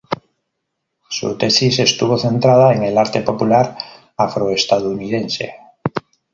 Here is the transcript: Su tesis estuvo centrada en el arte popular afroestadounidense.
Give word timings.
Su 1.09 1.37
tesis 1.37 1.77
estuvo 1.77 2.17
centrada 2.17 2.73
en 2.73 2.81
el 2.83 2.97
arte 2.97 3.21
popular 3.21 3.77
afroestadounidense. 4.17 5.53